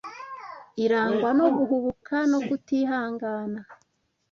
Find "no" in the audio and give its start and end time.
1.39-1.47, 2.31-2.39